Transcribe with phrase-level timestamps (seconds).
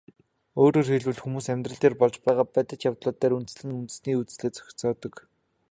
[0.61, 5.15] Өөрөөр хэлбэл, хүмүүс амьдрал дээр болж байгаа бодтой явдлууд дээр үндэслэн үндэсний үзлээ зохиодог.